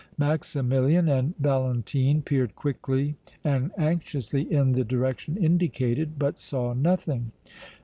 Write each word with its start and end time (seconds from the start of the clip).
Maximilian 0.17 1.07
and 1.07 1.37
Valentine 1.37 2.23
peered 2.23 2.55
quickly 2.55 3.13
and 3.43 3.69
anxiously 3.77 4.51
in 4.51 4.71
the 4.71 4.83
direction 4.83 5.37
indicated 5.37 6.17
but 6.17 6.39
saw 6.39 6.73
nothing. 6.73 7.31